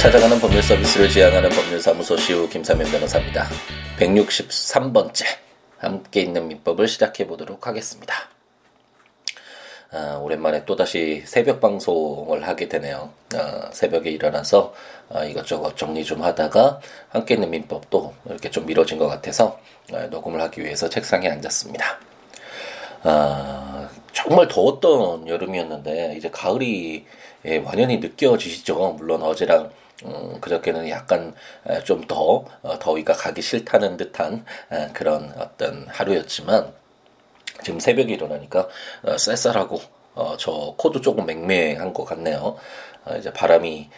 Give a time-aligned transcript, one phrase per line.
[0.00, 3.46] 찾아가는 법률 서비스를 지향하는 법률사무소 시우 김사면 변호사입니다.
[3.98, 5.26] 163번째
[5.76, 8.14] 함께 있는 민법을 시작해 보도록 하겠습니다.
[9.92, 13.12] 아, 오랜만에 또다시 새벽 방송을 하게 되네요.
[13.34, 14.72] 아, 새벽에 일어나서
[15.10, 16.80] 아, 이것저것 정리 좀 하다가
[17.10, 19.60] 함께 있는 민법도 이렇게 좀 미뤄진 것 같아서
[19.92, 22.00] 아, 녹음을 하기 위해서 책상에 앉았습니다.
[23.02, 27.04] 아, 정말 더웠던 여름이었는데 이제 가을이
[27.44, 28.94] 예, 완연히 느껴지시죠.
[28.98, 29.70] 물론 어제랑
[30.04, 31.34] 음, 그저께는 약간
[31.84, 34.44] 좀더 어, 더위가 가기 싫다는 듯한
[34.94, 36.72] 그런 어떤 하루였지만
[37.62, 38.68] 지금 새벽에 일어나니까
[39.02, 39.80] 어, 쌀쌀하고
[40.14, 42.56] 어, 저 코도 조금 맹맹한 것 같네요.
[43.04, 43.88] 어, 이제 바람이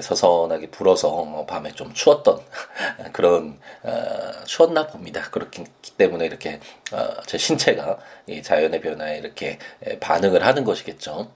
[0.00, 2.40] 서선하게 불어서 어, 밤에 좀 추웠던
[3.12, 5.22] 그런 어, 추웠나 봅니다.
[5.30, 5.64] 그렇기
[5.96, 6.60] 때문에 이렇게
[6.92, 9.58] 어, 제 신체가 이 자연의 변화에 이렇게
[10.00, 11.30] 반응을 하는 것이겠죠.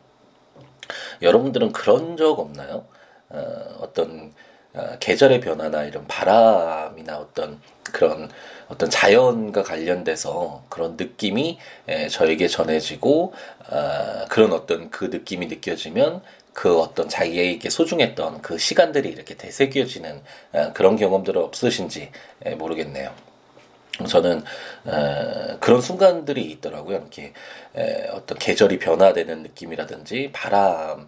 [1.23, 2.87] 여러분들은 그런 적 없나요?
[3.31, 4.33] 어, 어떤
[4.75, 7.61] 어, 계절의 변화나 이런 바람이나 어떤
[7.93, 8.29] 그런
[8.69, 13.33] 어떤 자연과 관련돼서 그런 느낌이 에, 저에게 전해지고
[13.71, 20.73] 어, 그런 어떤 그 느낌이 느껴지면 그 어떤 자기에게 소중했던 그 시간들이 이렇게 되새겨지는 어,
[20.75, 22.11] 그런 경험들은 없으신지
[22.45, 23.13] 에, 모르겠네요.
[24.09, 24.43] 저는
[24.87, 26.99] 에, 그런 순간들이 있더라고요.
[26.99, 27.33] 이렇게
[27.77, 31.07] 에, 어떤 계절이 변화되는 느낌이라든지 바람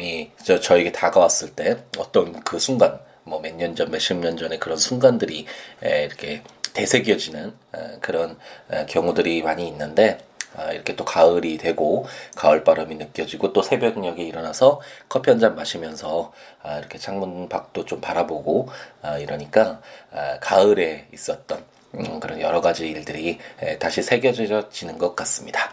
[0.00, 4.58] 이 저, 저에게 다가왔을 때 어떤 그 순간 뭐 몇 년 전, 몇십 년 전에
[4.58, 5.46] 그런 순간들이
[5.84, 6.42] 에, 이렇게
[6.74, 8.36] 되새겨지는 에, 그런
[8.72, 10.18] 에, 경우들이 많이 있는데
[10.56, 12.04] 아, 이렇게 또 가을이 되고
[12.36, 18.00] 가을 바람이 느껴지고 또 새벽녘에 일어나서 커피 한 잔 마시면서 아, 이렇게 창문 밖도 좀
[18.00, 18.68] 바라보고
[19.02, 19.80] 아, 이러니까
[20.12, 25.72] 아, 가을에 있었던 음, 그런 여러 가지 일들이 에, 다시 새겨지는 것 같습니다.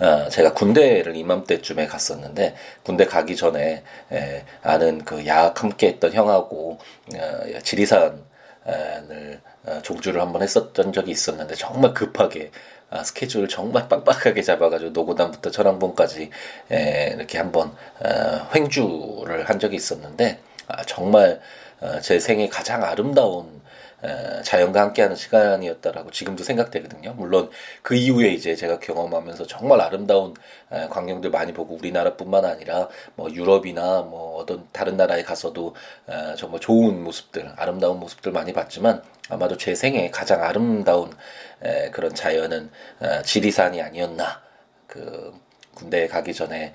[0.00, 3.82] 어, 제가 군대를 이맘때쯤에 갔었는데 군대 가기 전에
[4.12, 6.78] 에, 아는 그 야학 함께 했던 형하고
[7.16, 8.20] 어, 지리산을
[9.66, 12.50] 어, 종주를 한번 했었던 적이 있었는데 정말 급하게
[12.90, 16.30] 아, 스케줄을 정말 빡빡하게 잡아가지고 노고단부터 천왕봉까지
[16.70, 20.38] 에, 이렇게 한번 어, 횡주를 한 적이 있었는데
[20.68, 21.40] 아, 정말
[21.80, 23.62] 어, 제 생애 가장 아름다운
[24.42, 27.14] 자연과 함께하는 시간이었다라고 지금도 생각되거든요.
[27.14, 27.50] 물론
[27.82, 30.34] 그 이후에 이제 제가 경험하면서 정말 아름다운
[30.90, 35.74] 광경들 많이 보고 우리나라뿐만 아니라 뭐 유럽이나 뭐 어떤 다른 나라에 가서도
[36.36, 41.12] 정말 좋은 모습들, 아름다운 모습들 많이 봤지만 아마도 제 생에 가장 아름다운
[41.92, 42.70] 그런 자연은
[43.00, 44.42] 어, 지리산이 아니었나.
[44.86, 45.34] 그
[45.74, 46.72] 군대에 가기 전에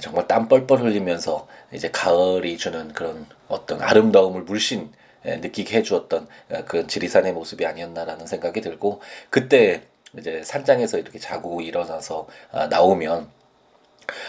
[0.00, 6.64] 정말 땀 뻘뻘 흘리면서 이제 가을이 주는 그런 어떤 아름다움을 물씬 예, 느끼게 해주었던 어,
[6.66, 9.00] 그 지리산의 모습이 아니었나라는 생각이 들고
[9.30, 9.82] 그때
[10.18, 13.30] 이제 산장에서 이렇게 자고 일어나서 아, 나오면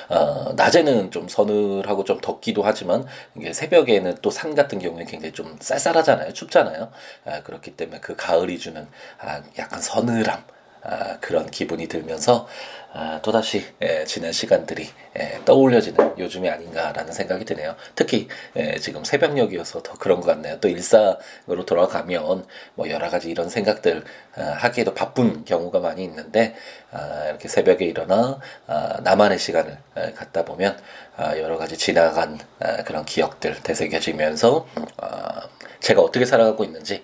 [0.10, 3.06] 어, 낮에는 좀 서늘하고 좀 덥기도 하지만
[3.36, 6.92] 이게 새벽에는 또 산 같은 경우에 굉장히 좀 쌀쌀하잖아요, 춥잖아요.
[7.26, 8.88] 아, 그렇기 때문에 그 가을이 주는
[9.20, 10.44] 아, 약간 서늘함
[10.84, 12.48] 아, 그런 기분이 들면서
[12.96, 17.76] 아, 또다시 예, 지난 시간들이 예, 떠올려지는 요즘이 아닌가라는 생각이 드네요.
[17.96, 20.60] 특히 예, 지금 새벽녘이어서 더 그런 것 같네요.
[20.60, 22.46] 또 일상으로 돌아가면
[22.76, 24.04] 뭐 여러 가지 이런 생각들
[24.36, 26.56] 아, 하기에도 바쁜 경우가 많이 있는데
[26.92, 30.78] 아, 이렇게 새벽에 일어나 아, 나만의 시간을 아, 갖다 보면
[31.16, 34.68] 아, 여러 가지 지나간 아, 그런 기억들 되새겨지면서
[34.98, 35.48] 아,
[35.80, 37.02] 제가 어떻게 살아가고 있는지 에,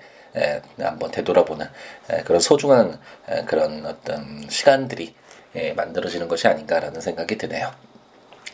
[0.79, 1.65] 한번 되돌아보는
[2.09, 5.15] 에, 그런 소중한 에, 그런 어떤 시간들이
[5.55, 7.71] 에, 만들어지는 것이 아닌가라는 생각이 드네요.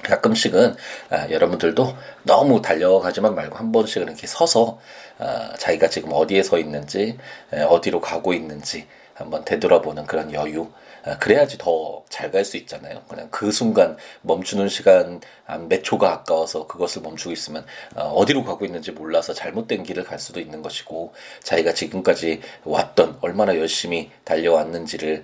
[0.03, 0.75] 가끔씩은
[1.09, 4.80] 아, 여러분들도 너무 달려가지만 말고 한 번씩은 이렇게 서서
[5.18, 7.18] 아, 자기가 지금 어디에 서 있는지
[7.53, 10.84] 에, 어디로 가고 있는지 한번 되돌아보는 그런 여유 아,
[11.19, 13.01] 그래야지 더 잘 갈 수 있잖아요.
[13.07, 15.21] 그냥 그 순간 멈추는 시간
[15.69, 20.39] 몇 초가 아까워서 그것을 멈추고 있으면 어, 어디로 가고 있는지 몰라서 잘못된 길을 갈 수도
[20.39, 25.23] 있는 것이고 자기가 지금까지 왔던 얼마나 열심히 달려왔는지를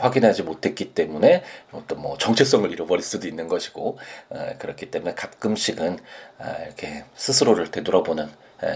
[0.00, 1.42] 확인하지 못했기 때문에
[1.72, 3.98] 어떤 뭐 정체성을 잃어버릴 수도 있는 것이고
[4.30, 5.98] 어, 그렇기 때문에 가끔씩은
[6.38, 8.28] 아, 이렇게 스스로를 되돌아보는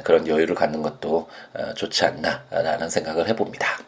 [0.02, 3.78] 그런 여유를 갖는 것도 어, 좋지 않나라는 생각을 해봅니다.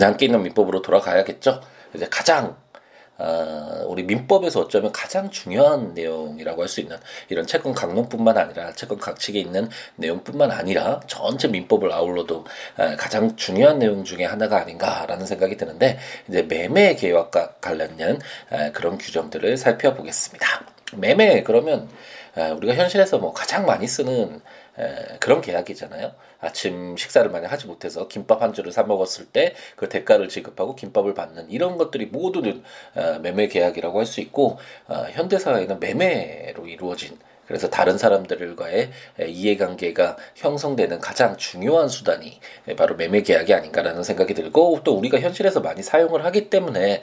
[0.00, 1.60] 함께 있는 민법으로 돌아가야겠죠.
[1.94, 2.56] 이제 가장
[3.16, 6.96] 어, 우리 민법에서 어쩌면 가장 중요한 내용이라고 할 수 있는
[7.28, 12.44] 이런 채권 강론뿐만 아니라 채권 각칙에 있는 내용뿐만 아니라 전체 민법을 아울러도
[12.76, 18.18] 어, 가장 중요한 내용 중에 하나가 아닌가라는 생각이 드는데 이제 매매 계약과 관련된
[18.50, 20.64] 어, 그런 규정들을 살펴보겠습니다.
[20.96, 21.88] 매매 그러면
[22.34, 24.40] 어, 우리가 현실에서 뭐 가장 많이 쓰는
[24.78, 26.12] 에, 그런 계약이잖아요.
[26.40, 31.14] 아침 식사를 만약 하지 못해서 김밥 한 줄을 사 먹었을 때 그 대가를 지급하고 김밥을
[31.14, 32.62] 받는 이런 것들이 모두는
[32.94, 38.90] 어, 매매 계약이라고 할 수 있고 어, 현대 사회는 매매로 이루어진 그래서 다른 사람들과의
[39.26, 42.40] 이해관계가 형성되는 가장 중요한 수단이
[42.76, 47.02] 바로 매매 계약이 아닌가라는 생각이 들고 또 우리가 현실에서 많이 사용을 하기 때문에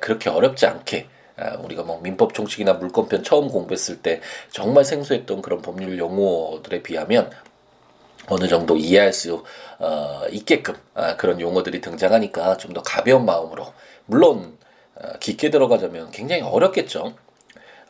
[0.00, 1.21] 그렇게 어렵지 않게 아,
[1.60, 4.20] 우리가 뭐 민법 총칙이나 물권편 처음 공부했을 때
[4.50, 7.30] 정말 생소했던 그런 법률 용어들에 비하면
[8.28, 9.44] 어느 정도 이해할 수
[9.78, 13.72] 어, 있게끔 아, 그런 용어들이 등장하니까 좀 더 가벼운 마음으로
[14.06, 14.56] 물론
[14.94, 17.14] 어, 깊게 들어가자면 굉장히 어렵겠죠.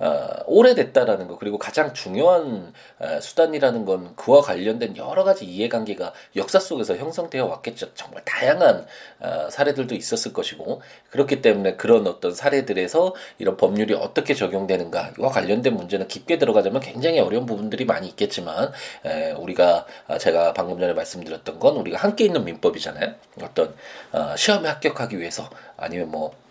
[0.02, 6.58] 어, 오래됐다라는 거 그리고 가장 중요한 어, 수단이라는 건 그와 관련된 여러 가지 이해관계가 역사
[6.58, 7.94] 속에서 형성되어 왔겠죠.
[7.94, 8.84] 정말 다양한
[9.20, 16.08] 어, 사례들도 있었을 것이고 그렇기 때문에 그런 어떤 사례들에서 이런 법률이 어떻게 적용되는가와 관련된 문제는
[16.08, 18.72] 깊게 들어가자면 굉장히 어려운 부분들이 많이 있겠지만
[19.04, 23.14] 에, 우리가 아, 제가 방금 전에 말씀드렸던 건 우리가 함께 있는 민법이잖아요.
[23.40, 23.72] 어떤
[24.10, 26.41] 어, 시험에 합격하기 위해서 아니면 뭐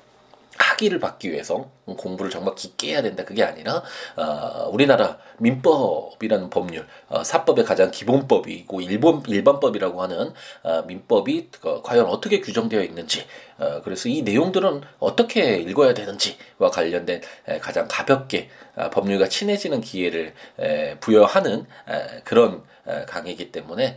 [0.62, 3.26] 학위를 받기 위해서 공부를 정말 깊게 해야 된다.
[3.26, 3.84] 그게 아니라
[4.16, 12.06] 어, 우리나라 민법이라는 법률 어, 사법의 가장 기본법이고 일본 일반법이라고 하는 어, 민법이 어, 과연
[12.06, 13.26] 어떻게 규정되어 있는지
[13.58, 20.34] 어, 그래서 이 내용들은 어떻게 읽어야 되는지와 관련된 에, 가장 가볍게 어, 법률과 친해지는 기회를
[20.60, 22.64] 에, 부여하는 에, 그런
[23.08, 23.96] 강의이기 때문에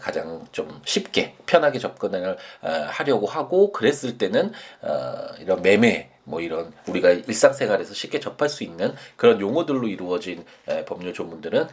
[0.00, 4.52] 가장 좀 쉽게 편하게 접근을 하려고 하고 그랬을 때는
[4.82, 10.44] 어, 이런 매매 뭐 이런 우리가 일상생활에서 쉽게 접할 수 있는 그런 용어들로 이루어진
[10.86, 11.68] 법률 조문들은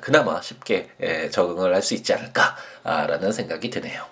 [0.00, 4.04] 그나마 쉽게 적응을 할 수 있지 않을까라는 생각이 드네요.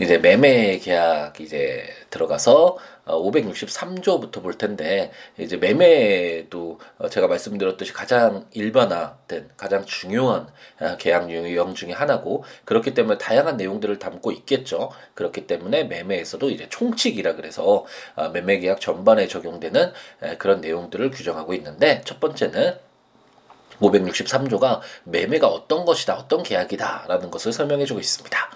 [0.00, 2.78] 이제 매매 계약 이제 들어가서
[3.08, 10.48] 563조부터 어, 볼 텐데 이제 매매도 어, 제가 말씀드렸듯이 가장 일반화된 가장 중요한
[10.80, 14.90] 어, 계약 유형 중의 하나고 그렇기 때문에 다양한 내용들을 담고 있겠죠.
[15.14, 17.84] 그렇기 때문에 매매에서도 이제 총칙이라 그래서
[18.32, 19.92] 매매 계약 전반에 적용되는
[20.38, 22.76] 그런 내용들을 규정하고 있는데 첫 번째는
[23.80, 28.50] 563조가 매매가 어떤 것이다, 어떤 계약이다라는 것을 설명해주고 있습니다.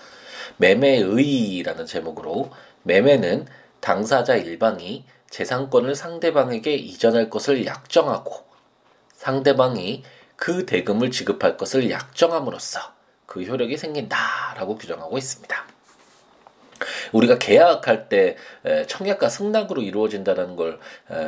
[0.56, 2.50] 매매의라는 제목으로
[2.82, 3.46] 매매는
[3.82, 8.44] 당사자 일방이 재산권을 상대방에게 이전할 것을 약정하고
[9.17, 10.05] 상대방이
[10.37, 12.81] 그 대금을 지급할 것을 약정함으로써
[13.26, 15.67] 그 효력이 생긴다라고 규정하고 있습니다.
[17.12, 18.37] 우리가 계약할 때
[18.87, 20.79] 청약과 승낙으로 이루어진다는 걸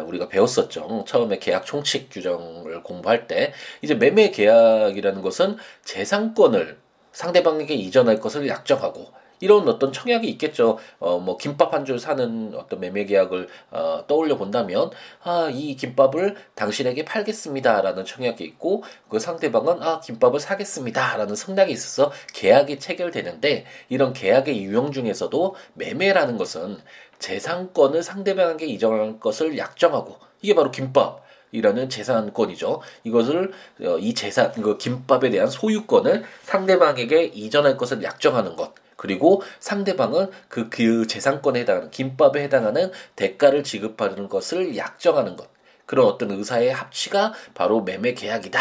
[0.07, 1.05] 우리가 배웠었죠.
[1.09, 3.53] 처음에 계약 총칙 규정을 공부할 때
[3.83, 6.79] 이제 매매 계약이라는 것은 재산권을
[7.11, 10.79] 상대방에게 이전할 것을 약정하고 이런 어떤 청약이 있겠죠.
[10.99, 14.91] 어, 뭐 김밥 한 줄 사는 어떤 매매 계약을 어, 떠올려 본다면
[15.23, 22.79] 아, 이 김밥을 당신에게 팔겠습니다라는 청약이 있고 그 상대방은 아, 김밥을 사겠습니다라는 승낙이 있어서 계약이
[22.79, 26.79] 체결되는데 이런 계약의 유형 중에서도 매매라는 것은
[27.19, 32.81] 재산권을 상대방에게 이전할 것을 약정하고 이게 바로 김밥 이라는 재산권이죠.
[33.05, 33.53] 이것을
[33.83, 38.73] 어, 이 재산 그 김밥에 대한 소유권을 상대방에게 이전할 것을 약정하는 것.
[39.05, 45.51] 그리고 상대방은 그, 그 재산권에 해당하는 김밥에 해당하는 대가를 지급하는 것을 약정하는 것.
[45.85, 48.59] 그런 어떤 의사의 합치가 바로 매매 계약이다.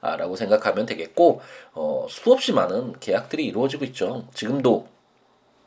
[0.00, 1.42] 라고 생각하면 되겠고,
[1.74, 4.26] 어, 수없이 많은 계약들이 이루어지고 있죠.
[4.32, 4.88] 지금도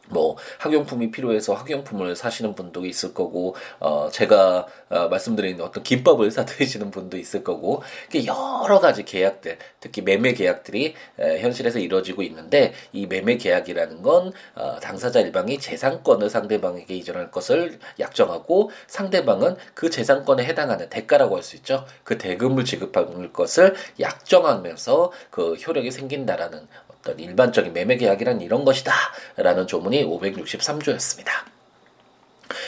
[0.10, 6.92] 뭐 학용품이 필요해서 학용품을 사시는 분도 있을 거고 어 제가 어, 말씀드린 어떤 김밥을 사드시는
[6.92, 7.82] 분도 있을 거고
[8.26, 14.80] 여러 가지 계약들 특히 매매 계약들이 에, 현실에서 이루어지고 있는데 이 매매 계약이라는 건 어,
[14.82, 21.86] 당사자 일방이 재산권을 상대방에게 이전할 것을 약정하고 상대방은 그 재산권에 해당하는 대가라고 할 수 있죠.
[22.04, 26.68] 그 대금을 지급할 것을 약정하면서 그 효력이 생긴다라는
[27.06, 28.92] 어떤 일반적인 매매 계약이란 이런 것이다.
[29.38, 31.30] 라는 조문이 563조였습니다.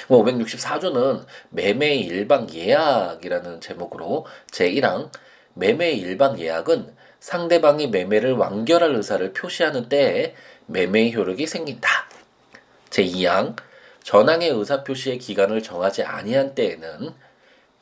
[0.07, 5.09] 564조는 매매 일방 예약이라는 제목으로 제1항
[5.55, 10.35] 매매 일방 예약은 상대방이 매매를 완결할 의사를 표시하는 때에
[10.67, 11.89] 매매 효력이 생긴다.
[12.91, 13.55] 제2항
[14.03, 17.11] 전항의 의사 표시의 기간을 정하지 아니한 때에는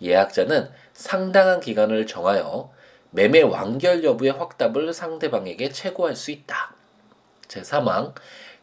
[0.02, 2.74] 예약자는 상당한 기간을 정하여
[3.16, 6.74] 매매 완결 여부의 확답을 상대방에게 체고할 수 있다.
[7.48, 8.14] 제3항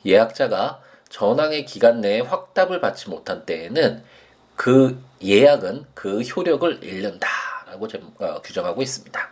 [0.05, 4.05] 예약자가 전항의 기간 내에 확답을 받지 못한 때에는
[4.55, 9.31] 그 예약은 그 효력을 잃는다라고 어, 규정하고 있습니다.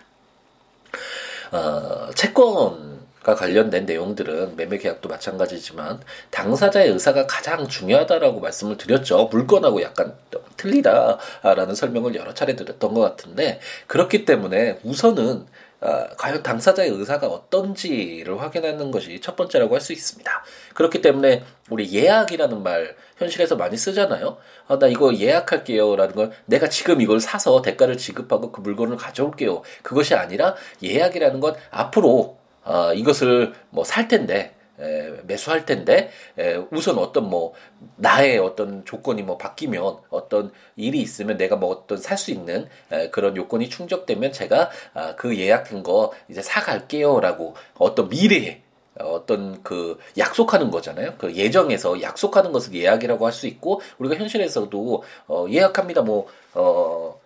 [1.52, 2.89] 어, 채권
[3.22, 6.00] 가 관련된 내용들은 매매 계약도 마찬가지지만
[6.30, 9.28] 당사자의 의사가 가장 중요하다라고 말씀을 드렸죠.
[9.30, 10.14] 물건하고 약간
[10.56, 15.46] 틀리다라는 설명을 여러 차례 드렸던 것 같은데 그렇기 때문에 우선은
[15.82, 20.44] 어, 과연 당사자의 의사가 어떤지를 확인하는 것이 첫 번째라고 할 수 있습니다.
[20.74, 24.36] 그렇기 때문에 우리 예약이라는 말 현실에서 많이 쓰잖아요.
[24.68, 29.62] 아, 나 이거 예약할게요라는 건 내가 지금 이걸 사서 대가를 지급하고 그 물건을 가져올게요.
[29.82, 32.39] 그것이 아니라 예약이라는 건 앞으로
[32.70, 37.52] 어, 이것을 뭐 살 텐데 에, 매수할 텐데 에, 우선 어떤 뭐
[37.96, 43.10] 나의 어떤 조건이 뭐 바뀌면 어떤 일이 있으면 내가 뭐 어떤 살 수 있는 에,
[43.10, 48.62] 그런 요건이 충족되면 제가 아, 그 예약한 거 이제 사갈게요라고 어떤 미래에
[48.98, 51.14] 어떤 그 약속하는 거잖아요.
[51.18, 56.02] 그 예정에서 약속하는 것을 예약이라고 할 수 있고 우리가 현실에서도 어 예약합니다.
[56.02, 57.18] 뭐 어,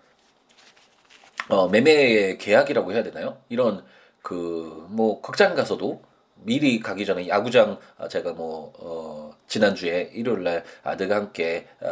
[1.49, 3.37] 어 매매 계약이라고 해야 되나요?
[3.49, 3.83] 이런
[4.25, 6.01] 그 뭐 극장 가서도
[6.43, 11.89] 미리 가기 전에 야구장 아, 제가 뭐 어, 지난주에 일요일 날 아들과 함께 어,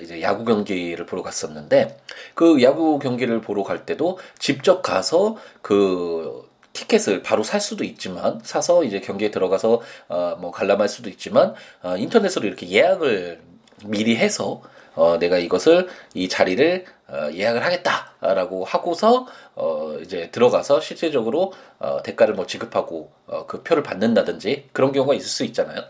[0.00, 1.98] 이제 야구 경기를 보러 갔었는데
[2.34, 8.84] 그 야구 경기를 보러 갈 때도 직접 가서 그 티켓을 바로 살 수도 있지만 사서
[8.84, 13.40] 이제 경기에 들어가서 어, 뭐 관람할 수도 있지만 어, 인터넷으로 이렇게 예약을
[13.84, 14.62] 미리 해서
[15.00, 22.34] 어, 내가 이것을 이 자리를 어, 예약을 하겠다라고 하고서 어, 이제 들어가서 실제적으로 어, 대가를
[22.34, 25.80] 뭐 지급하고 어, 그 표를 받는다든지 그런 경우가 있을 수 있잖아요.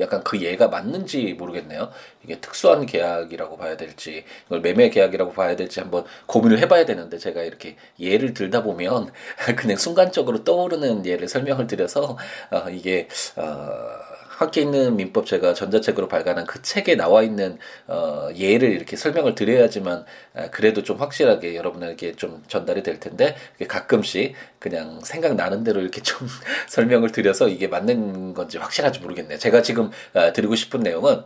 [0.00, 1.90] 약간 그 예가 맞는지 모르겠네요.
[2.24, 7.42] 이게 특수한 계약이라고 봐야 될지 이걸 매매 계약이라고 봐야 될지 한번 고민을 해봐야 되는데 제가
[7.42, 9.12] 이렇게 예를 들다 보면
[9.56, 12.16] 그냥 순간적으로 떠오르는 예를 설명을 드려서
[12.50, 18.70] 어, 이게 어, 함께 있는 민법 제가 전자책으로 발간한 그 책에 나와 있는 어, 예를
[18.70, 23.34] 이렇게 설명을 드려야지만 아, 그래도 좀 확실하게 여러분에게 좀 전달이 될 텐데
[23.66, 26.28] 가끔씩 그냥 생각나는 대로 이렇게 좀
[26.68, 29.38] 설명을 드려서 이게 맞는 건지 확실한지 모르겠네요.
[29.38, 31.22] 제가 지금 아, 드리고 싶은 내용은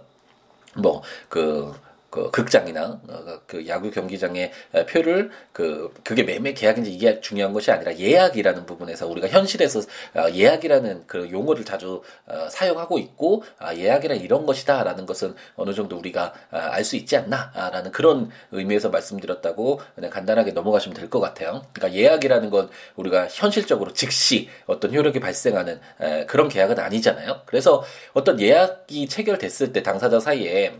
[0.76, 1.74] 뭐그
[2.10, 4.50] 그 극장이나 어, 그 야구 경기장의
[4.88, 9.80] 표를 그 그게 매매 계약인지 이게 중요한 것이 아니라 예약이라는 부분에서 우리가 현실에서
[10.14, 15.96] 어, 예약이라는 그 용어를 자주 어, 사용하고 있고 아, 예약이란 이런 것이다라는 것은 어느 정도
[15.96, 21.66] 우리가 아, 알수 있지 않나라는 그런 의미에서 말씀드렸다고 그냥 간단하게 넘어가시면 될 것 같아요.
[21.72, 25.80] 그러니까 예약이라는 건 우리가 현실적으로 즉시 어떤 효력이 발생하는
[26.28, 27.42] 그런 계약은 아니잖아요.
[27.46, 30.72] 그래서 어떤 예약이 체결됐을 때 당사자 사이에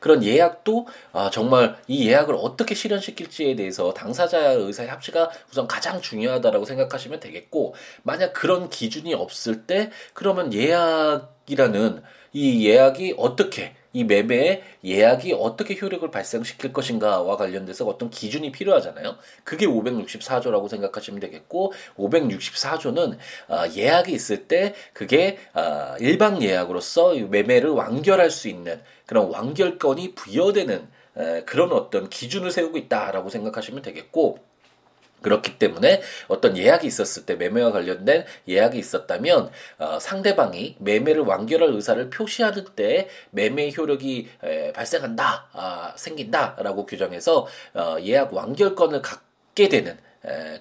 [0.00, 0.77] 그런 예약도
[1.12, 7.74] 아, 정말 이 예약을 어떻게 실현시킬지에 대해서 당사자의 의사의 합치가 우선 가장 중요하다라고 생각하시면 되겠고
[8.02, 16.08] 만약 그런 기준이 없을 때 그러면 예약이라는 이 예약이 어떻게 이 매매의 예약이 어떻게 효력을
[16.08, 19.16] 발생시킬 것인가와 관련돼서 어떤 기준이 필요하잖아요.
[19.42, 28.30] 그게 564조라고 생각하시면 되겠고 564조는 아, 예약이 있을 때 그게 아, 일방 예약으로서 매매를 완결할
[28.30, 30.86] 수 있는 그런 완결권이 부여되는
[31.44, 34.38] 그런 어떤 기준을 세우고 있다라고 생각하시면 되겠고
[35.22, 42.10] 그렇기 때문에 어떤 예약이 있었을 때 매매와 관련된 예약이 있었다면 어, 상대방이 매매를 완결할 의사를
[42.10, 49.98] 표시하는 때 매매 효력이 에, 발생한다 아, 생긴다라고 규정해서 어, 예약 완결권을 갖게 되는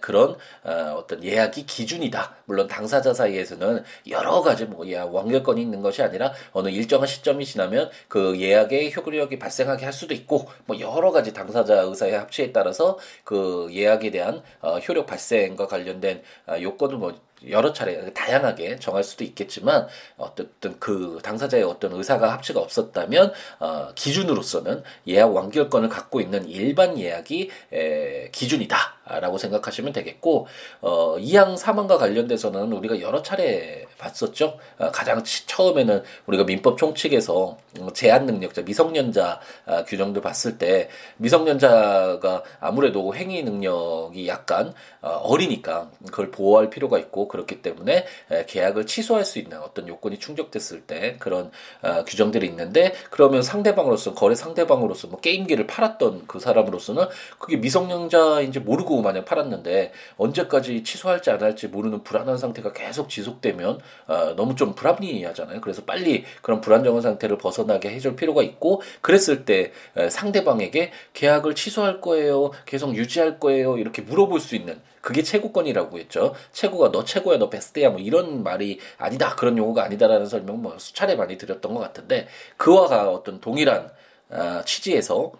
[0.01, 2.35] 그런 어, 어떤 예약이 기준이다.
[2.45, 7.89] 물론 당사자 사이에서는 여러 가지 뭐 예약 완결권이 있는 것이 아니라 어느 일정한 시점이 지나면
[8.07, 13.67] 그 예약의 효력이 발생하게 할 수도 있고 뭐 여러 가지 당사자 의사의 합치에 따라서 그
[13.71, 17.13] 예약에 대한 어, 효력 발생과 관련된 어, 요건을 뭐
[17.49, 24.83] 여러 차례 다양하게 정할 수도 있겠지만 어쨌든 그 당사자의 어떤 의사가 합치가 없었다면 어, 기준으로서는
[25.07, 30.47] 예약 완결권을 갖고 있는 일반 예약이 에, 기준이다라고 생각하시면 되겠고
[30.81, 34.57] 어, 이양 사망과 관련돼서는 우리가 여러 차례 봤었죠.
[34.77, 37.57] 어, 가장 처음에는 우리가 민법 총칙에서
[37.93, 46.31] 제한 능력자 미성년자 어, 규정도 봤을 때 미성년자가 아무래도 행위 능력이 약간 어, 어리니까 그걸
[46.31, 48.05] 보호할 필요가 있고 그렇기 때문에
[48.47, 51.51] 계약을 취소할 수 있는 어떤 요건이 충족됐을 때 그런
[51.81, 57.05] 어, 규정들이 있는데 그러면 상대방으로서 거래 상대방으로서 뭐 게임기를 팔았던 그 사람으로서는
[57.39, 64.33] 그게 미성년자인지 모르고 만약 팔았는데 언제까지 취소할지 안 할지 모르는 불안한 상태가 계속 지속되면 어,
[64.35, 65.61] 너무 좀 불합리하잖아요.
[65.61, 69.71] 그래서 빨리 그런 불안정한 상태를 벗어나게 해줄 필요가 있고 그랬을 때
[70.09, 76.33] 상대방에게 계약을 취소할 거예요, 계속 유지할 거예요 이렇게 물어볼 수 있는 그게 최고권이라고 했죠.
[76.51, 79.35] 최고가 너 최고야, 너 베스트야, 뭐 이런 말이 아니다.
[79.35, 82.27] 그런 용어가 아니다라는 설명 뭐 수차례 많이 드렸던 것 같은데
[82.57, 83.89] 그와 가 어떤 동일한
[84.29, 85.31] 아, 취지에서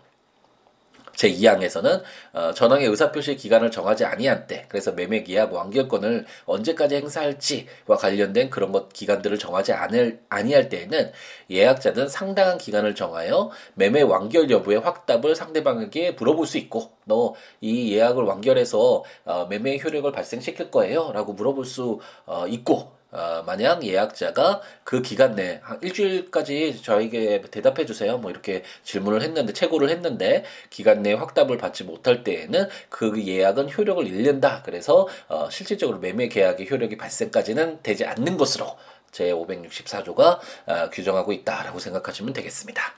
[1.18, 2.02] 제2항에서는
[2.34, 8.72] 어, 전항의 의사표시 기간을 정하지 아니한 때 그래서 매매 계약 완결권을 언제까지 행사할지와 관련된 그런
[8.72, 11.12] 것 기간들을 정하지 않을 아니할 때에는
[11.50, 18.24] 예약자는 상당한 기간을 정하여 매매 완결 여부의 확답을 상대방에게 물어볼 수 있고 너 이 예약을
[18.24, 25.36] 완결해서 어, 매매 효력을 발생시킬 거예요라고 물어볼 수 어, 있고 어, 만약 예약자가 그 기간
[25.36, 28.18] 내에 한 일주일까지 저에게 대답해 주세요.
[28.18, 34.06] 뭐 이렇게 질문을 했는데 최고를 했는데 기간 내에 확답을 받지 못할 때에는 그 예약은 효력을
[34.06, 34.62] 잃는다.
[34.64, 38.78] 그래서 어, 실질적으로 매매 계약의 효력이 발생까지는 되지 않는 것으로
[39.12, 42.94] 제 564조가 어, 규정하고 있다라고 생각하시면 되겠습니다.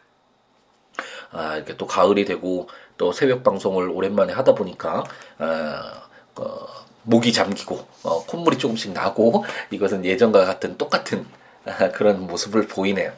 [1.32, 5.04] 아, 이렇게 또 가을이 되고 또 새벽 방송을 오랜만에 하다 보니까
[5.38, 6.68] 어, 어,
[7.10, 11.26] 목이 잠기고 어, 콧물이 조금씩 나고 이것은 예전과 같은 똑같은
[11.66, 13.12] 아, 그런 모습을 보이네요.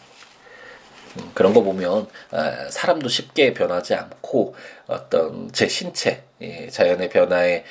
[1.17, 4.55] 음, 그런 거 보면 아, 사람도 쉽게 변하지 않고
[4.88, 7.63] 어떤 제 신체 예, 자연의 변화에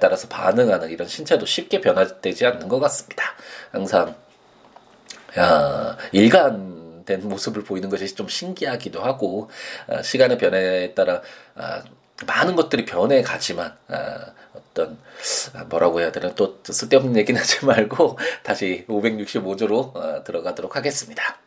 [0.00, 3.24] 따라서 반응하는 이런 신체도 쉽게 변화되지 않는 것 같습니다.
[3.70, 4.16] 항상
[5.38, 9.48] 야, 일관 된 모습을 보이는 것이 좀 신기하기도 하고
[9.86, 11.22] 아, 시간의 변화에 따라
[11.54, 11.84] 아,
[12.26, 14.98] 많은 것들이 변해 가지만 아, 어떤
[15.54, 21.38] 아, 뭐라고 해야 되나 또 쓸데없는 얘기는 하지 말고 다시 565조로 어, 들어가도록 하겠습니다.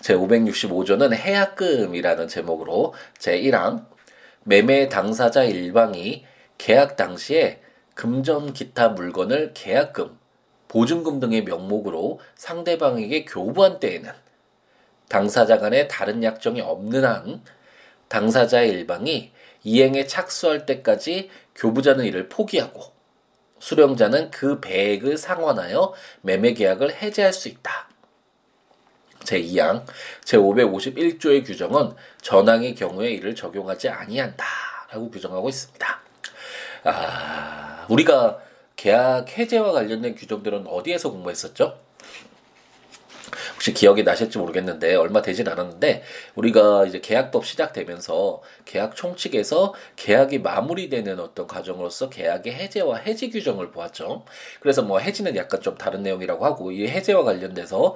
[0.00, 3.86] 제 565조는 해약금이라는 제목으로 제 1항
[4.44, 6.24] 매매 당사자 일방이
[6.58, 7.60] 계약 당시에
[7.94, 10.18] 금전 기타 물건을 계약금,
[10.68, 14.10] 보증금 등의 명목으로 상대방에게 교부한 때에는
[15.08, 17.42] 당사자 간에 다른 약정이 없는 한
[18.12, 19.32] 당사자의 일방이
[19.64, 22.92] 이행에 착수할 때까지 교부자는 이를 포기하고
[23.58, 27.88] 수령자는 그 배액을 상환하여 매매 계약을 해제할 수 있다.
[29.20, 29.86] 제2항
[30.24, 34.44] 제551조의 규정은 전항의 경우에 이를 적용하지 아니한다
[34.90, 36.02] 라고 규정하고 있습니다.
[36.84, 38.40] 아, 우리가
[38.76, 41.78] 계약 해제와 관련된 규정들은 어디에서 공부했었죠?
[43.62, 46.02] 혹시 기억이 나실지 모르겠는데 얼마 되진 않았는데
[46.34, 54.24] 우리가 이제 계약법 시작되면서 계약 총칙에서 계약이 마무리되는 어떤 과정으로서 계약의 해제와 해지 규정을 보았죠.
[54.58, 57.94] 그래서 뭐 해지는 약간 좀 다른 내용이라고 하고 이 해제와 관련돼서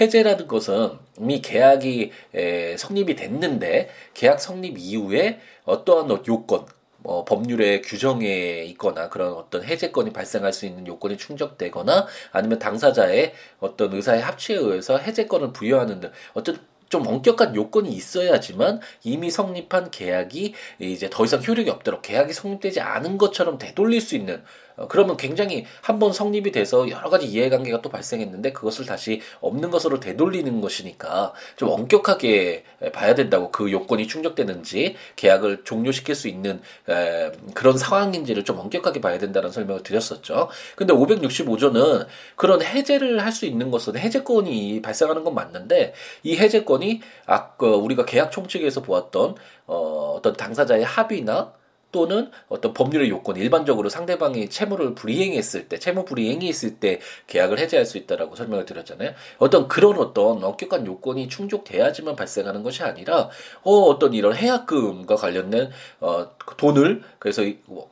[0.00, 6.66] 해제라는 것은 이미 계약이 에, 성립이 됐는데 계약 성립 이후에 어떠한 요건
[7.04, 13.92] 어, 법률의 규정에 있거나 그런 어떤 해제권이 발생할 수 있는 요건이 충족되거나 아니면 당사자의 어떤
[13.92, 16.58] 의사의 합치에 의해서 해제권을 부여하는 등 어떤
[16.88, 23.18] 좀 엄격한 요건이 있어야지만 이미 성립한 계약이 이제 더 이상 효력이 없도록 계약이 성립되지 않은
[23.18, 27.88] 것처럼 되돌릴 수 있는 어, 그러면 굉장히 한 번 성립이 돼서 여러 가지 이해관계가 또
[27.88, 35.64] 발생했는데 그것을 다시 없는 것으로 되돌리는 것이니까 좀 엄격하게 봐야 된다고 그 요건이 충족되는지 계약을
[35.64, 40.48] 종료시킬 수 있는 에, 그런 상황인지를 좀 엄격하게 봐야 된다는 설명을 드렸었죠.
[40.76, 47.66] 근데 565조는 그런 해제를 할 수 있는 것은 해제권이 발생하는 건 맞는데 이 해제권이 아까
[47.68, 49.36] 우리가 계약 총칙에서 보았던
[49.66, 51.52] 어, 어떤 당사자의 합의나
[51.90, 57.86] 또는 어떤 법률의 요건 일반적으로 상대방이 채무를 불이행했을 때 채무 불이행이 있을 때 계약을 해제할
[57.86, 59.12] 수 있다라고 설명을 드렸잖아요.
[59.38, 63.30] 어떤 그런 어떤 엄격한 요건이 충족돼야지만 발생하는 것이 아니라
[63.62, 65.70] 어 어떤 이런 해약금과 관련된
[66.00, 67.90] 어 돈을 그래서 뭐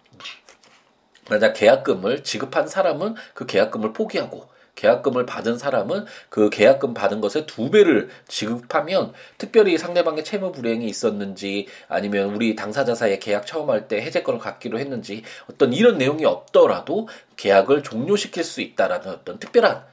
[1.28, 7.70] 만약 계약금을 지급한 사람은 그 계약금을 포기하고 계약금을 받은 사람은 그 계약금 받은 것의 두
[7.70, 14.00] 배를 지급하면 특별히 상대방의 채무 불이행이 있었는지 아니면 우리 당사자 사이에 계약 처음 할 때
[14.00, 19.84] 해제권을 갖기로 했는지 어떤 이런 내용이 없더라도 계약을 종료시킬 수 있다라는 어떤 특별한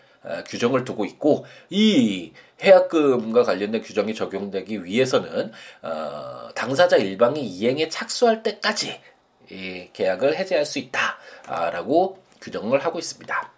[0.48, 9.00] 규정을 두고 있고 이 해약금과 관련된 규정이 적용되기 위해서는 어, 당사자 일방이 이행에 착수할 때까지
[9.52, 13.53] 이 계약을 해제할 수 있다라고 규정을 하고 있습니다.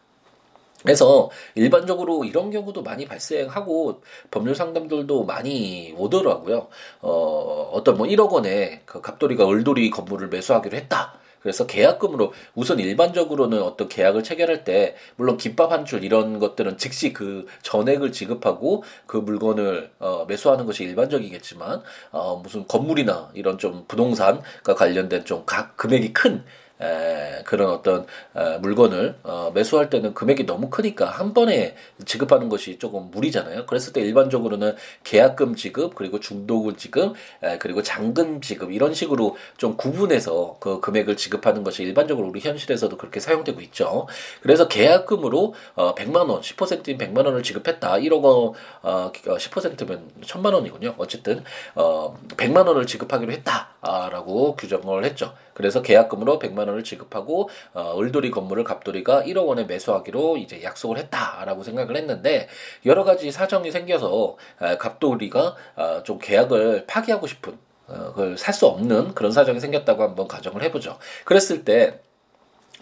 [0.86, 6.68] 그래서 일반적으로 이런 경우도 많이 발생하고 법률 상담들도 많이 오더라고요.
[7.02, 11.20] 어, 어떤 뭐 1억 원에 그 갑돌이가 을돌이 건물을 매수하기로 했다.
[11.42, 17.14] 그래서 계약금으로 우선 일반적으로는 어떤 계약을 체결할 때 물론 김밥 한 줄 이런 것들은 즉시
[17.14, 24.74] 그 전액을 지급하고 그 물건을 어, 매수하는 것이 일반적이겠지만 어, 무슨 건물이나 이런 좀 부동산과
[24.76, 26.44] 관련된 좀 각 금액이 큰
[26.82, 32.78] 에, 그런 어떤 에, 물건을 어, 매수할 때는 금액이 너무 크니까 한 번에 지급하는 것이
[32.80, 33.66] 조금 무리잖아요.
[33.66, 39.78] 그랬을 때 일반적으로는 계약금 지급 그리고 중도금 지급 에, 그리고 잔금 지급 이런 식으로 좀
[39.78, 44.08] 구분해서 그 금액을 지급하는 것이 일반적으로 우리 현실에서도 그렇게 사용되고 있죠.
[44.42, 47.94] 그래서 계약금으로 어, 100만 원, 10%인 100만 원을 지급했다.
[47.94, 50.96] 1억 원, 어, 10%면 1000만 원이군요.
[50.98, 51.44] 어쨌든
[51.76, 53.76] 어, 100만 원을 지급하기로 했다.
[53.86, 55.34] 있다라고 규정을 했죠.
[55.54, 61.64] 그래서 계약금으로 100만 원을 지급하고 어, 을돌이 건물을 갑돌이가 1억 원에 매수하기로 이제 약속을 했다라고
[61.64, 62.48] 생각을 했는데
[62.86, 68.66] 여러 가지 사정이 생겨서 에, 갑돌이가 어, 좀 계약을 파기하고 싶은 어, 그걸 살 수
[68.68, 70.98] 없는 그런 사정이 생겼다고 한번 가정을 해보죠.
[71.26, 72.00] 그랬을 때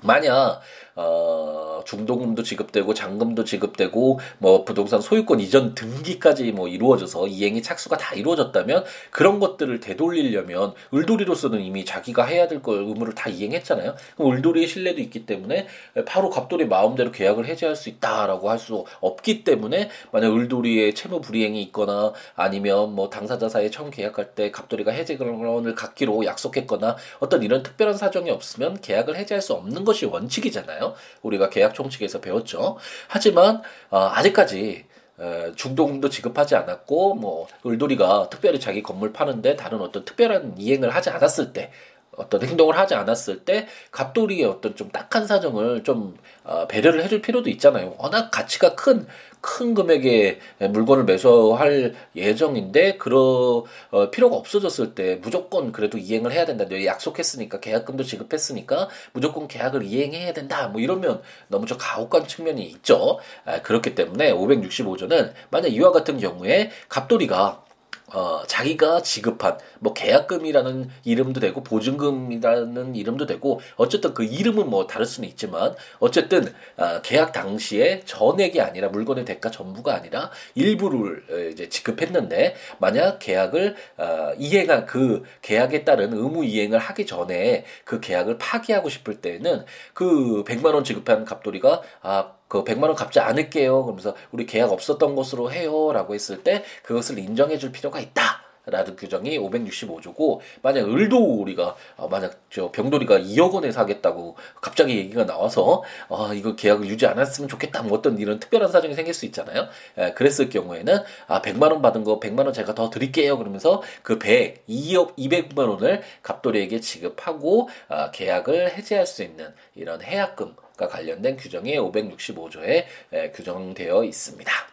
[0.01, 0.61] 만약
[0.95, 8.15] 어, 중도금도 지급되고 잔금도 지급되고 뭐 부동산 소유권 이전 등기까지 뭐 이루어져서 이행이 착수가 다
[8.15, 13.95] 이루어졌다면 그런 것들을 되돌리려면 을돌이로서는 이미 자기가 해야 될 걸 의무를 다 이행했잖아요.
[14.15, 15.67] 그럼 을돌이의 신뢰도 있기 때문에
[16.05, 21.61] 바로 갑돌이 마음대로 계약을 해지할 수 있다라고 할 수 없기 때문에 만약 을돌이의 채무 불이행이
[21.63, 27.97] 있거나 아니면 뭐 당사자 사이에 처음 계약할 때 갑돌이가 해지권을 갖기로 약속했거나 어떤 이런 특별한
[27.97, 30.82] 사정이 없으면 계약을 해지할 수 없는 것이 원칙이잖아요.
[30.83, 30.95] 있잖아요.
[31.21, 32.77] 우리가 계약 총칙에서 배웠죠.
[33.07, 34.85] 하지만 어, 아직까지
[35.17, 41.09] 어, 중도금도 지급하지 않았고 뭐 을돌이가 특별히 자기 건물 파는데 다른 어떤 특별한 이행을 하지
[41.09, 41.71] 않았을 때
[42.15, 47.49] 어떤 행동을 하지 않았을 때 갑돌이의 어떤 좀 딱한 사정을 좀 어, 배려를 해줄 필요도
[47.51, 47.95] 있잖아요.
[47.97, 49.07] 워낙 가치가 큰
[49.43, 56.65] 큰 금액의 물건을 매수할 예정인데 그런 어, 필요가 없어졌을 때 무조건 그래도 이행을 해야 된다.
[56.69, 60.69] 너 약속했으니까 계약금도 지급했으니까 무조건 계약을 이행해야 된다.
[60.69, 63.19] 뭐 이러면 너무 좀 가혹한 측면이 있죠.
[63.43, 67.65] 아, 그렇기 때문에 565조는 만약 이와 같은 경우에 갑돌이가
[68.11, 75.05] 어, 자기가 지급한 뭐 계약금이라는 이름도 되고 보증금이라는 이름도 되고 어쨌든 그 이름은 뭐 다를
[75.05, 81.69] 수는 있지만 어쨌든 어, 계약 당시에 전액이 아니라 물건의 대가 전부가 아니라 일부를 어, 이제
[81.69, 88.89] 지급했는데 만약 계약을 어, 이행한 그 계약에 따른 의무 이행을 하기 전에 그 계약을 파기하고
[88.89, 93.83] 싶을 때는 그 100만 원 지급한 갑돌이가 아 그 100만 원 갚지 않을게요.
[93.83, 98.42] 그러면서 우리 계약 없었던 것으로 해요라고 했을 때 그것을 인정해 줄 필요가 있다.
[98.65, 105.25] 라는 규정이 565조고 만약 을도 우리가 어, 만약 저 병돌이가 2억 원에 사겠다고 갑자기 얘기가
[105.25, 109.25] 나와서 아 이거 계약을 유지 안 했으면 좋겠다 뭐 어떤 이런 특별한 사정이 생길 수
[109.25, 109.67] 있잖아요.
[109.97, 110.97] 에, 그랬을 경우에는
[111.27, 113.37] 아 100만 원 받은 거 100만 원 제가 더 드릴게요.
[113.37, 120.55] 그러면서 그 100, 2억 200만 원을 갑돌이에게 지급하고 아, 계약을 해지할 수 있는 이런 해약금
[120.75, 122.85] 과 관련된 규정이 565조에
[123.33, 124.72] 규정되어 있습니다.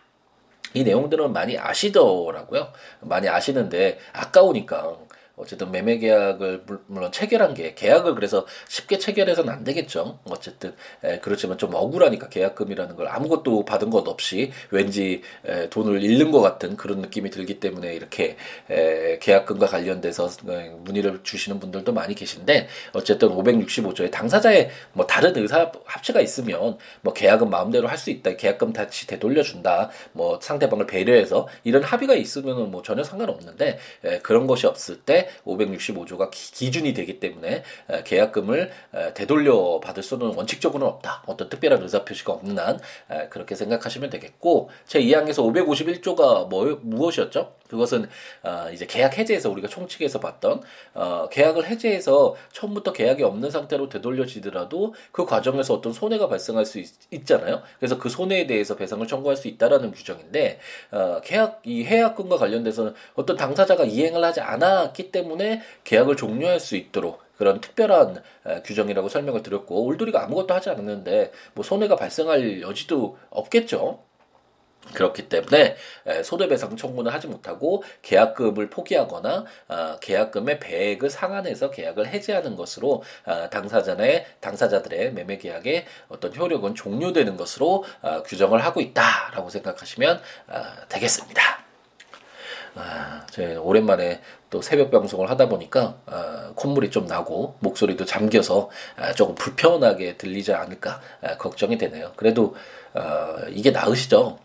[0.75, 2.73] 이 내용들은 많이 아시더라고요.
[3.01, 4.97] 많이 아시는데 아까우니까
[5.41, 10.19] 어쨌든 매매 계약을 물론 체결한 게 계약을 그래서 쉽게 체결해서는 안 되겠죠.
[10.25, 10.75] 어쨌든
[11.05, 16.41] 에, 그렇지만 좀 억울하니까 계약금이라는 걸 아무것도 받은 것 없이 왠지 에, 돈을 잃는 것
[16.41, 18.37] 같은 그런 느낌이 들기 때문에 이렇게
[18.69, 25.71] 에, 계약금과 관련돼서 어, 문의를 주시는 분들도 많이 계신데 어쨌든 565조에 당사자의 뭐 다른 의사
[25.85, 28.37] 합치가 있으면 뭐 계약은 마음대로 할 수 있다.
[28.37, 29.91] 계약금 다시 되돌려 준다.
[30.13, 36.31] 뭐 상대방을 배려해서 이런 합의가 있으면은 뭐 전혀 상관없는데 에, 그런 것이 없을 때 565조가
[36.31, 37.63] 기 준이 되기 때문에
[38.05, 38.71] 계약금을
[39.15, 41.25] 되돌려 받을 수는 원칙적으로는 없다.
[41.27, 42.79] 어떤 특별한 의사 표시가 없는 한
[43.31, 47.60] 그렇게 생각하시면 되겠고 제 2항에서 551조가 뭐 무엇이었죠?
[47.71, 48.09] 그것은
[48.43, 50.61] 어, 이제 계약 해제에서 우리가 총칙에서 봤던
[50.95, 56.91] 어, 계약을 해제해서 처음부터 계약이 없는 상태로 되돌려지더라도 그 과정에서 어떤 손해가 발생할 수 있,
[57.25, 60.59] 잖아요 그래서 그 손해에 대해서 배상을 청구할 수 있다라는 규정인데
[60.91, 67.23] 어, 계약 이 해약금과 관련돼서는 어떤 당사자가 이행을 하지 않았기 때문에 계약을 종료할 수 있도록
[67.37, 68.23] 그런 특별한
[68.65, 74.10] 규정이라고 설명을 드렸고 올돌이가 아무것도 하지 않았는데 뭐 손해가 발생할 여지도 없겠죠.
[74.95, 75.77] 그렇기 때문에
[76.25, 84.27] 손해배상 청구는 하지 못하고 계약금을 포기하거나 아, 계약금의 배액을 상환해서 계약을 해지하는 것으로 아, 당사자의
[84.41, 90.21] 당사자들의 매매 계약의 어떤 효력은 종료되는 것으로 아, 규정을 하고 있다라고 생각하시면
[90.89, 91.61] 되겠습니다.
[92.75, 99.13] 아, 제 오랜만에 또 새벽 방송을 하다 보니까 아, 콧물이 좀 나고 목소리도 잠겨서 아,
[99.15, 102.13] 조금 불편하게 들리지 않을까 아, 걱정이 되네요.
[102.17, 102.55] 그래도
[102.93, 104.39] 아, 이게 나으시죠?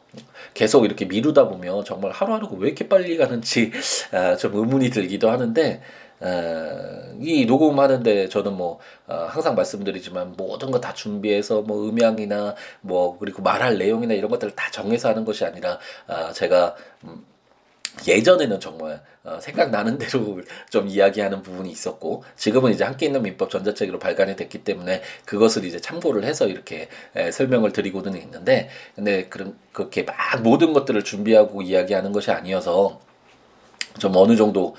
[0.53, 3.71] 계속 이렇게 미루다 보면 정말 하루하루가 왜 이렇게 빨리 가는지
[4.11, 5.81] 아, 좀 의문이 들기도 하는데
[6.21, 13.17] 아, 이 녹음하는데 저는 뭐 아, 항상 말씀드리지만 모든 거 다 준비해서 뭐 음향이나 뭐
[13.17, 17.25] 그리고 말할 내용이나 이런 것들을 다 정해서 하는 것이 아니라 아, 제가 음,
[18.07, 23.99] 예전에는 정말 어, 생각나는 대로 좀 이야기하는 부분이 있었고 지금은 이제 함께 있는 민법 전자책으로
[23.99, 30.03] 발간이 됐기 때문에 그것을 이제 참고를 해서 이렇게 에, 설명을 드리고는 있는데 근데 그런 그렇게
[30.03, 33.01] 막 모든 것들을 준비하고 이야기하는 것이 아니어서
[33.97, 34.75] 좀 어느 정도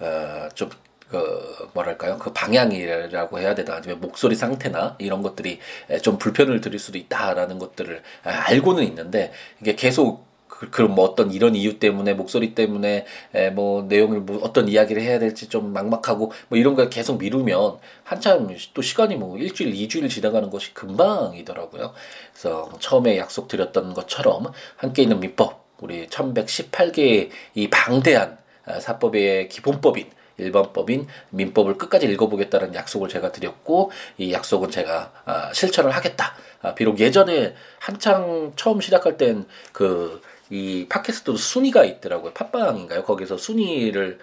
[0.00, 0.70] 어좀
[1.10, 2.18] 그 뭐랄까요?
[2.18, 3.74] 그 방향이라고 해야 되나?
[3.74, 5.60] 아니면 목소리 상태나 이런 것들이
[6.02, 11.56] 좀 불편을 드릴 수도 있다라는 것들을 알고는 있는데 이게 계속 그, 그럼 뭐 어떤 이런
[11.56, 16.58] 이유 때문에 목소리 때문에 에, 뭐 내용을 뭐 어떤 이야기를 해야 될지 좀 막막하고 뭐
[16.58, 21.92] 이런 걸 계속 미루면 한참 또 시간이 뭐 일주일 이주일 지나가는 것이 금방이더라고요.
[22.32, 31.06] 그래서 처음에 약속드렸던 것처럼 함께 있는 민법 우리 1118개의 이 방대한 아, 사법의 기본법인 일반법인
[31.30, 36.34] 민법을 끝까지 읽어보겠다는 약속을 제가 드렸고 이 약속은 제가 아, 실천을 하겠다.
[36.62, 42.32] 아, 비록 예전에 한창 처음 시작할 땐그 이 팟캐스트도 순위가 있더라고요.
[42.32, 43.04] 팟빵인가요?
[43.04, 44.18] 거기서 순위를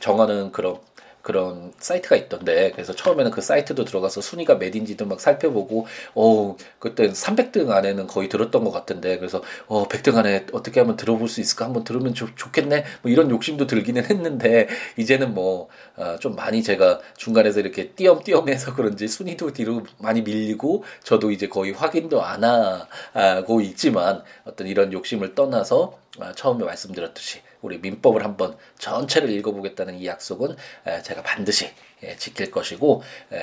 [0.00, 0.78] 정하는 그런
[1.26, 7.70] 그런 사이트가 있던데 그래서 처음에는 그 사이트도 들어가서 순위가 몇인지도 막 살펴보고 어 그때 300등
[7.70, 11.64] 안에는 거의 들었던 것 같은데 그래서 어 100등 안에 어떻게 하면 들어볼 수 있을까?
[11.64, 12.84] 한번 들으면 좋, 좋겠네?
[13.02, 19.52] 뭐 이런 욕심도 들기는 했는데 이제는 뭐좀 어, 많이 제가 중간에서 이렇게 띄엄띄엄해서 그런지 순위도
[19.52, 26.32] 뒤로 많이 밀리고 저도 이제 거의 확인도 안 하고 있지만 어떤 이런 욕심을 떠나서 아,
[26.34, 30.56] 처음에 말씀드렸듯이 우리 민법을 한번 전체를 읽어보겠다는 이 약속은
[31.02, 31.68] 제가 반드시
[32.02, 33.02] 예, 지킬 것이고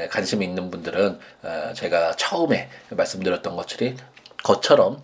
[0.10, 3.60] 관심 있는 분들은 어, 제가 처음에 말씀드렸던
[4.44, 5.04] 것처럼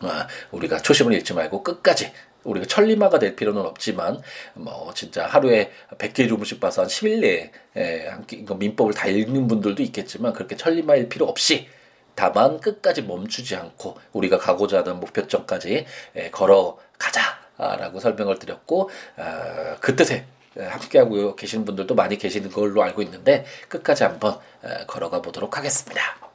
[0.00, 2.12] 아, 우리가 초심을 잃지 말고 끝까지
[2.44, 4.20] 우리가 천리마가 될 필요는 없지만
[4.54, 10.32] 뭐 진짜 하루에 100개 조문씩 봐서 한 10일 내에 함께 민법을 다 읽는 분들도 있겠지만
[10.32, 11.68] 그렇게 천리마일 필요 없이
[12.14, 15.86] 다만 끝까지 멈추지 않고 우리가 가고자 하는 목표점까지
[16.30, 23.44] 걸어가자 라고 설명을 드렸고 어, 그 뜻에 함께하고 계시는 분들도 많이 계시는 걸로 알고 있는데
[23.68, 24.38] 끝까지 한번
[24.86, 26.25] 걸어가 보도록 하겠습니다.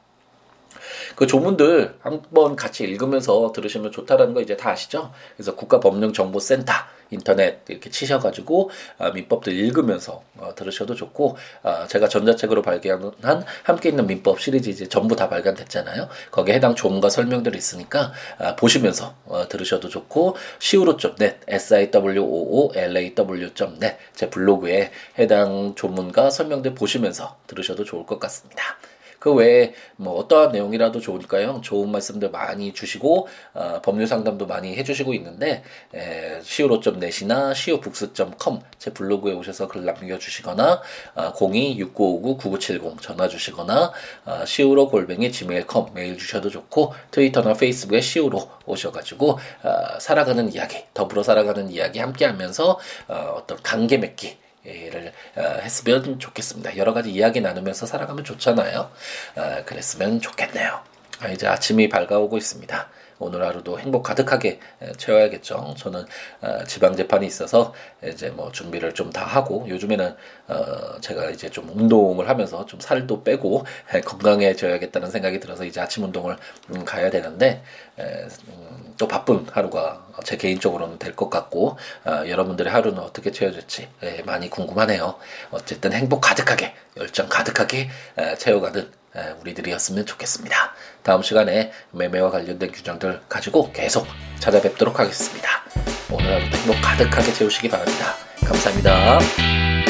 [1.14, 5.12] 그 조문들 한번 같이 읽으면서 들으시면 좋다라는 거 이제 다 아시죠?
[5.36, 6.72] 그래서 국가법령정보센터
[7.12, 14.06] 인터넷 이렇게 치셔가지고 아, 민법들 읽으면서 어, 들으셔도 좋고 아, 제가 전자책으로 발견한 함께 있는
[14.06, 16.08] 민법 시리즈 이제 전부 다 발간됐잖아요.
[16.30, 22.66] 거기에 해당 조문과 설명들이 있으니까 아, 보시면서 어, 들으셔도 좋고 siwo.net s i w o
[22.66, 28.78] o l a w.net 제 블로그에 해당 조문과 설명들 보시면서 들으셔도 좋을 것 같습니다.
[29.22, 31.60] 그 외에 뭐 어떠한 내용이라도 좋으니까요.
[31.62, 35.62] 좋은 말씀들 많이 주시고 어, 법률 상담도 많이 해주시고 있는데
[36.42, 40.82] 시우로.net이나 시우북스.com 제 블로그에 오셔서 글 남겨주시거나
[41.14, 43.92] 어, 026959-9970 전화 주시거나
[44.24, 51.22] 어, 시우로 골뱅이 gmail.com 메일 주셔도 좋고 트위터나 페이스북에 시우로 오셔가지고 어, 살아가는 이야기 더불어
[51.22, 56.76] 살아가는 이야기 함께하면서 어, 어떤 관계 맺기 를 어, 했으면 좋겠습니다.
[56.76, 58.92] 여러 가지 이야기 나누면서 살아가면 좋잖아요.
[59.36, 60.80] 어, 그랬으면 좋겠네요.
[61.18, 62.88] 아, 이제 아침이 밝아오고 있습니다.
[63.18, 64.58] 오늘 하루도 행복 가득하게
[64.96, 65.74] 채워야겠죠.
[65.78, 66.04] 저는
[66.40, 67.72] 어, 지방 재판이 있어서
[68.04, 70.16] 이제 뭐 준비를 좀 다 하고 요즘에는
[70.48, 73.64] 어 제가 이제 좀 운동을 하면서 좀 살도 빼고
[74.04, 76.36] 건강해져야겠다는 생각이 들어서 이제 아침 운동을
[76.70, 77.62] 음 가야 되는데
[77.98, 83.88] 음, 또 바쁜 하루가 제 개인적으로는 될 것 같고 어, 여러분들의 하루는 어떻게 채워질지
[84.24, 85.16] 많이 궁금하네요.
[85.50, 87.90] 어쨌든 행복 가득하게 열정 가득하게
[88.38, 88.90] 채워가는
[89.40, 90.74] 우리들이었으면 좋겠습니다.
[91.02, 94.06] 다음 시간에 매매와 관련된 규정들 가지고 계속
[94.38, 95.48] 찾아뵙도록 하겠습니다.
[96.10, 98.14] 오늘 하루도 행복 가득하게 채우시기 바랍니다.
[98.44, 99.81] 감사합니다.